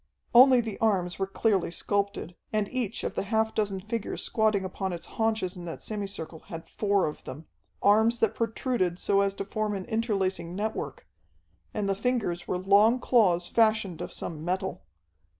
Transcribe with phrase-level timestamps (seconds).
[0.33, 4.93] Only the arms were clearly sculptured, and each of the half dozen figures squatting upon
[4.93, 7.45] its haunches in that semi circle had four of them.
[7.83, 11.07] Arms that protruded so as to form an interlacing network,
[11.71, 14.81] and the fingers were long claws fashioned of some metal.